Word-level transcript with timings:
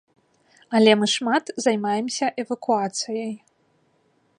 Але 0.79 0.91
мы 1.01 1.05
шмат 1.15 1.53
займаемся 1.67 2.25
эвакуацыяй. 2.45 3.33